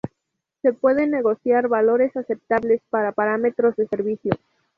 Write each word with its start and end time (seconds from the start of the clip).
Se 0.63 0.73
pueden 0.73 1.11
negociar 1.11 1.67
valores 1.67 2.17
aceptables 2.17 2.81
para 2.89 3.09
los 3.09 3.13
parámetros 3.15 3.75
del 3.75 3.87
servicio. 3.87 4.31